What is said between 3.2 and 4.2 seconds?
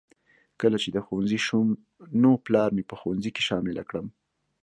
کې شامله کړم